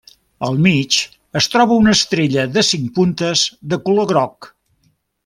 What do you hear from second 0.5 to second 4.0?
mig es troba una estrella de cinc puntes de